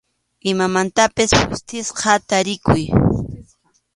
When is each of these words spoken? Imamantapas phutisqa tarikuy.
Imamantapas 0.51 1.31
phutisqa 1.41 2.13
tarikuy. 2.29 2.83